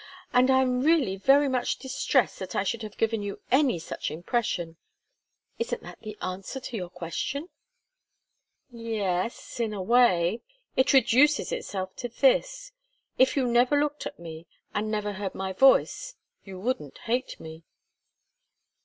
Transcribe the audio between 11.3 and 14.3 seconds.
itself to this if you never looked at